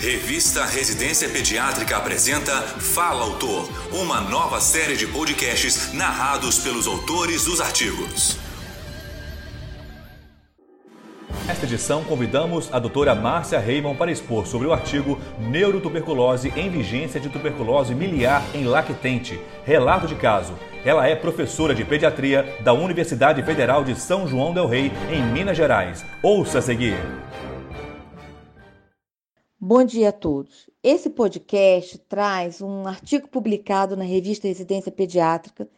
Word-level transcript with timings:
Revista 0.00 0.64
Residência 0.64 1.28
Pediátrica 1.28 1.94
apresenta 1.98 2.52
Fala 2.62 3.22
Autor, 3.22 3.68
uma 3.92 4.18
nova 4.18 4.58
série 4.58 4.96
de 4.96 5.06
podcasts 5.06 5.92
narrados 5.92 6.58
pelos 6.60 6.86
autores 6.86 7.44
dos 7.44 7.60
artigos. 7.60 8.38
Nesta 11.46 11.66
edição, 11.66 12.02
convidamos 12.02 12.72
a 12.72 12.78
doutora 12.78 13.14
Márcia 13.14 13.60
Raymond 13.60 13.98
para 13.98 14.10
expor 14.10 14.46
sobre 14.46 14.66
o 14.66 14.72
artigo 14.72 15.20
Neurotuberculose 15.38 16.50
em 16.56 16.70
vigência 16.70 17.20
de 17.20 17.28
tuberculose 17.28 17.94
miliar 17.94 18.42
em 18.54 18.64
lactente. 18.64 19.38
Relato 19.66 20.06
de 20.06 20.14
caso. 20.14 20.54
Ela 20.82 21.06
é 21.06 21.14
professora 21.14 21.74
de 21.74 21.84
pediatria 21.84 22.56
da 22.60 22.72
Universidade 22.72 23.42
Federal 23.42 23.84
de 23.84 23.94
São 23.94 24.26
João 24.26 24.54
del 24.54 24.66
Rei, 24.66 24.90
em 25.10 25.22
Minas 25.22 25.58
Gerais. 25.58 26.06
Ouça 26.22 26.60
a 26.60 26.62
seguir. 26.62 26.96
Bom 29.62 29.84
dia 29.84 30.08
a 30.08 30.12
todos. 30.12 30.70
Esse 30.82 31.10
podcast 31.10 31.98
traz 32.08 32.62
um 32.62 32.86
artigo 32.86 33.28
publicado 33.28 33.94
na 33.94 34.04
revista 34.04 34.48
Residência 34.48 34.90
Pediátrica, 34.90 35.68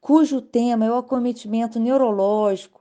cujo 0.00 0.40
tema 0.40 0.84
é 0.84 0.90
o 0.92 0.98
acometimento 0.98 1.80
neurológico 1.80 2.80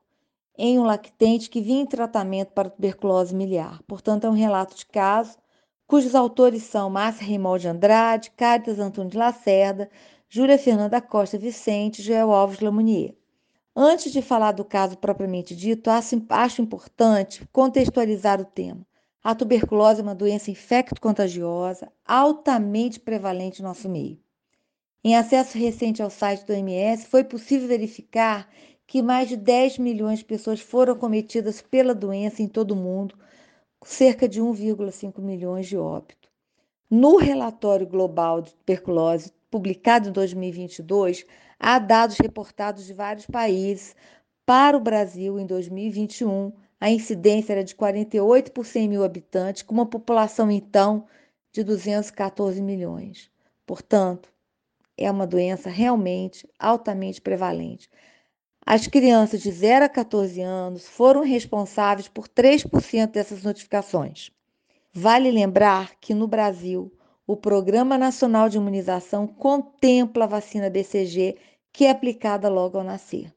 em 0.55 0.77
um 0.77 0.83
lactente 0.83 1.49
que 1.49 1.59
vinha 1.59 1.81
em 1.81 1.87
tratamento 1.87 2.51
para 2.51 2.69
tuberculose 2.69 3.33
miliar. 3.33 3.81
Portanto, 3.87 4.27
é 4.27 4.29
um 4.29 4.33
relato 4.33 4.75
de 4.75 4.85
caso, 4.85 5.39
cujos 5.87 6.13
autores 6.13 6.61
são 6.61 6.87
Márcia 6.87 7.25
Reimol 7.25 7.57
de 7.57 7.67
Andrade, 7.67 8.29
Cáritas 8.37 8.77
Antônio 8.77 9.09
de 9.09 9.17
Lacerda, 9.17 9.89
Júlia 10.29 10.59
Fernanda 10.59 11.01
Costa 11.01 11.35
Vicente 11.35 11.97
e 11.97 12.03
Joel 12.03 12.31
Alves 12.31 12.59
Lamounier. 12.59 13.15
Antes 13.75 14.11
de 14.11 14.21
falar 14.21 14.51
do 14.51 14.63
caso 14.63 14.99
propriamente 14.99 15.55
dito, 15.55 15.89
acho 15.89 16.61
importante 16.61 17.43
contextualizar 17.51 18.39
o 18.39 18.45
tema. 18.45 18.85
A 19.23 19.33
tuberculose 19.33 20.01
é 20.01 20.03
uma 20.03 20.13
doença 20.13 20.51
infecto-contagiosa 20.51 21.89
altamente 22.05 22.99
prevalente 22.99 23.61
no 23.61 23.69
nosso 23.69 23.87
meio. 23.87 24.19
Em 25.01 25.15
acesso 25.15 25.57
recente 25.57 26.03
ao 26.03 26.09
site 26.09 26.45
do 26.45 26.51
OMS, 26.51 27.05
foi 27.05 27.23
possível 27.23 27.69
verificar 27.69 28.49
que 28.85 29.01
mais 29.01 29.29
de 29.29 29.37
10 29.37 29.77
milhões 29.77 30.19
de 30.19 30.25
pessoas 30.25 30.59
foram 30.59 30.97
cometidas 30.97 31.61
pela 31.61 31.95
doença 31.95 32.41
em 32.41 32.49
todo 32.49 32.71
o 32.71 32.75
mundo, 32.75 33.17
cerca 33.85 34.27
de 34.27 34.41
1,5 34.41 35.21
milhões 35.21 35.67
de 35.67 35.77
óbitos. 35.77 36.29
No 36.89 37.15
relatório 37.15 37.87
global 37.87 38.41
de 38.41 38.53
tuberculose, 38.53 39.31
publicado 39.49 40.09
em 40.09 40.11
2022, 40.11 41.25
há 41.57 41.79
dados 41.79 42.17
reportados 42.17 42.85
de 42.85 42.93
vários 42.93 43.25
países. 43.25 43.95
Para 44.45 44.75
o 44.75 44.81
Brasil, 44.81 45.39
em 45.39 45.45
2021, 45.45 46.51
a 46.83 46.91
incidência 46.91 47.53
era 47.53 47.63
de 47.63 47.73
48 47.73 48.51
por 48.51 48.65
100 48.65 48.89
mil 48.89 49.05
habitantes, 49.05 49.61
com 49.61 49.73
uma 49.73 49.85
população, 49.85 50.51
então, 50.51 51.07
de 51.49 51.63
214 51.63 52.61
milhões. 52.61 53.31
Portanto, 53.65 54.27
é 54.97 55.09
uma 55.09 55.25
doença 55.25 55.69
realmente 55.69 56.45
altamente 56.59 57.21
prevalente. 57.21 57.89
As 58.65 58.85
crianças 58.85 59.41
de 59.41 59.49
0 59.49 59.85
a 59.85 59.87
14 59.87 60.41
anos 60.41 60.85
foram 60.85 61.21
responsáveis 61.23 62.09
por 62.09 62.27
3% 62.27 63.11
dessas 63.11 63.43
notificações. 63.43 64.29
Vale 64.91 65.31
lembrar 65.31 65.95
que 66.01 66.13
no 66.13 66.27
Brasil, 66.27 66.91
o 67.25 67.37
Programa 67.37 67.97
Nacional 67.97 68.49
de 68.49 68.57
Imunização 68.57 69.25
contempla 69.25 70.25
a 70.25 70.27
vacina 70.27 70.69
BCG, 70.69 71.37
que 71.71 71.85
é 71.85 71.91
aplicada 71.91 72.49
logo 72.49 72.77
ao 72.77 72.83
nascer. 72.83 73.33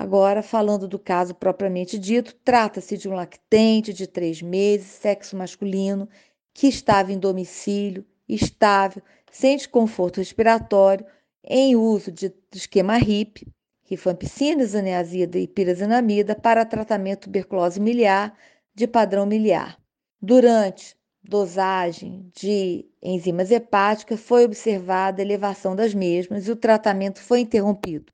Agora, 0.00 0.42
falando 0.42 0.88
do 0.88 0.98
caso 0.98 1.34
propriamente 1.34 1.98
dito, 1.98 2.34
trata-se 2.42 2.96
de 2.96 3.06
um 3.06 3.12
lactente 3.12 3.92
de 3.92 4.06
três 4.06 4.40
meses, 4.40 4.86
sexo 4.86 5.36
masculino, 5.36 6.08
que 6.54 6.68
estava 6.68 7.12
em 7.12 7.18
domicílio, 7.18 8.02
estável, 8.26 9.02
sem 9.30 9.58
desconforto 9.58 10.16
respiratório, 10.16 11.04
em 11.44 11.76
uso 11.76 12.10
de 12.10 12.32
esquema 12.50 12.96
RIP, 12.96 13.46
rifampicina, 13.82 14.62
isoniazida 14.62 15.38
e 15.38 15.46
pirazinamida 15.46 16.34
para 16.34 16.64
tratamento 16.64 17.18
de 17.18 17.24
tuberculose 17.24 17.78
miliar 17.78 18.34
de 18.74 18.86
padrão 18.86 19.26
miliar. 19.26 19.78
Durante 20.18 20.96
dosagem 21.22 22.26
de 22.34 22.88
enzimas 23.02 23.50
hepáticas, 23.50 24.18
foi 24.18 24.46
observada 24.46 25.20
elevação 25.20 25.76
das 25.76 25.92
mesmas 25.92 26.48
e 26.48 26.50
o 26.50 26.56
tratamento 26.56 27.20
foi 27.20 27.40
interrompido. 27.40 28.10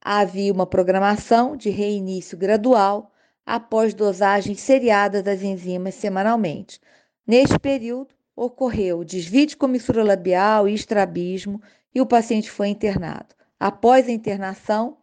Havia 0.00 0.52
uma 0.52 0.66
programação 0.66 1.56
de 1.56 1.70
reinício 1.70 2.36
gradual 2.38 3.12
após 3.44 3.94
dosagem 3.94 4.54
seriada 4.54 5.22
das 5.22 5.42
enzimas 5.42 5.94
semanalmente. 5.94 6.80
Neste 7.26 7.58
período, 7.58 8.14
ocorreu 8.34 9.04
desvio 9.04 9.46
de 9.46 9.56
comissura 9.56 10.04
labial 10.04 10.68
e 10.68 10.74
estrabismo 10.74 11.60
e 11.94 12.00
o 12.00 12.06
paciente 12.06 12.50
foi 12.50 12.68
internado. 12.68 13.34
Após 13.58 14.08
a 14.08 14.12
internação, 14.12 14.98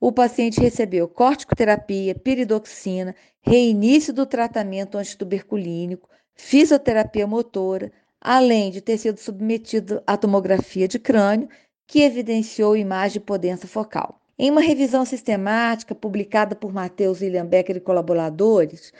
o 0.00 0.10
paciente 0.10 0.58
recebeu 0.58 1.06
corticoterapia, 1.06 2.14
piridoxina, 2.14 3.14
reinício 3.42 4.14
do 4.14 4.24
tratamento 4.24 4.96
antituberculínico, 4.96 6.08
fisioterapia 6.34 7.26
motora, 7.26 7.92
além 8.18 8.70
de 8.70 8.80
ter 8.80 8.96
sido 8.96 9.18
submetido 9.18 10.02
à 10.06 10.16
tomografia 10.16 10.88
de 10.88 10.98
crânio, 10.98 11.48
que 11.86 12.00
evidenciou 12.00 12.76
imagem 12.76 13.14
de 13.14 13.20
potência 13.20 13.68
focal. 13.68 14.19
Em 14.42 14.50
uma 14.50 14.62
revisão 14.62 15.04
sistemática 15.04 15.94
publicada 15.94 16.56
por 16.56 16.72
Matheus 16.72 17.20
William 17.20 17.44
Becker 17.44 17.76
e 17.76 17.80
colaboradores, 17.80 18.90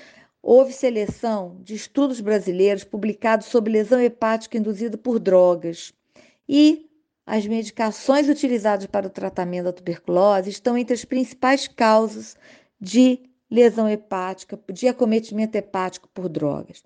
houve 0.42 0.70
seleção 0.70 1.56
de 1.62 1.74
estudos 1.74 2.20
brasileiros 2.20 2.84
publicados 2.84 3.46
sobre 3.46 3.72
lesão 3.72 3.98
hepática 3.98 4.58
induzida 4.58 4.98
por 4.98 5.18
drogas 5.18 5.94
e 6.46 6.90
as 7.24 7.46
medicações 7.46 8.28
utilizadas 8.28 8.84
para 8.84 9.06
o 9.06 9.10
tratamento 9.10 9.64
da 9.64 9.72
tuberculose 9.72 10.50
estão 10.50 10.76
entre 10.76 10.92
as 10.92 11.06
principais 11.06 11.66
causas 11.66 12.36
de 12.78 13.20
lesão 13.50 13.88
hepática, 13.88 14.60
de 14.70 14.88
acometimento 14.88 15.56
hepático 15.56 16.06
por 16.12 16.28
drogas. 16.28 16.84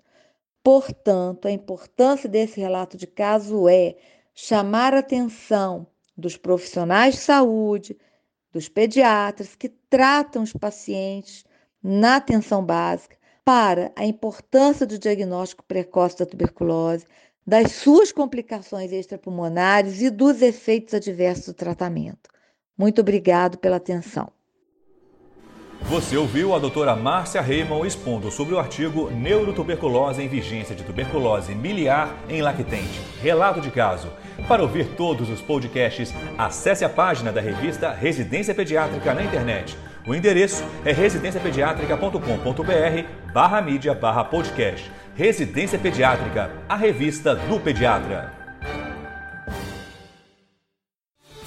Portanto, 0.63 1.49
a 1.49 1.51
importância 1.51 2.29
desse 2.29 2.61
relato 2.61 2.95
de 2.95 3.05
caso 3.05 3.67
é 3.67 3.97
chamar 4.33 4.93
a 4.93 4.99
atenção 4.99 5.85
dos 6.15 6.37
profissionais 6.37 7.15
de 7.15 7.19
saúde, 7.19 7.97
dos 8.55 8.69
pediatras 8.69 9.53
que 9.53 9.67
tratam 9.67 10.41
os 10.41 10.53
pacientes 10.53 11.43
na 11.83 12.15
atenção 12.15 12.65
básica 12.65 13.17
para 13.43 13.91
a 13.97 14.05
importância 14.05 14.87
do 14.87 14.97
diagnóstico 14.97 15.61
precoce 15.65 16.19
da 16.19 16.25
tuberculose, 16.25 17.05
das 17.45 17.73
suas 17.73 18.13
complicações 18.13 18.93
extrapulmonares 18.93 20.01
e 20.01 20.09
dos 20.09 20.41
efeitos 20.41 20.93
adversos 20.93 21.47
do 21.47 21.53
tratamento. 21.53 22.29
Muito 22.77 23.01
obrigado 23.01 23.57
pela 23.57 23.75
atenção. 23.75 24.31
Você 25.87 26.17
ouviu 26.17 26.55
a 26.55 26.59
doutora 26.59 26.95
Márcia 26.95 27.39
Raymond 27.39 27.87
expondo 27.87 28.31
sobre 28.31 28.55
o 28.55 28.59
artigo 28.59 29.11
Neurotuberculose 29.11 30.19
em 30.19 30.27
vigência 30.27 30.75
de 30.75 30.83
tuberculose 30.83 31.53
miliar 31.53 32.11
em 32.27 32.41
lactente. 32.41 32.99
Relato 33.21 33.61
de 33.61 33.69
caso. 33.69 34.11
Para 34.47 34.63
ouvir 34.63 34.87
todos 34.97 35.29
os 35.29 35.41
podcasts, 35.41 36.11
acesse 36.39 36.83
a 36.83 36.89
página 36.89 37.31
da 37.31 37.39
revista 37.39 37.91
Residência 37.91 38.55
Pediátrica 38.55 39.13
na 39.13 39.21
internet. 39.21 39.77
O 40.07 40.15
endereço 40.15 40.63
é 40.83 40.91
residenciapediatrica.com.br 40.91 43.31
barra 43.31 43.61
mídia 43.61 43.93
barra 43.93 44.23
podcast. 44.23 44.91
Residência 45.15 45.77
Pediátrica, 45.77 46.49
a 46.67 46.75
revista 46.75 47.35
do 47.35 47.59
pediatra. 47.59 48.44